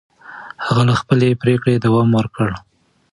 هغه 0.65 0.81
له 0.89 0.93
خپلې 1.01 1.39
پرېکړې 1.41 1.75
دوام 1.85 2.09
ورکړ. 2.19 2.49